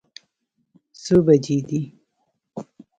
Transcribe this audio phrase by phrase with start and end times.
[1.01, 1.81] څو بجې دي.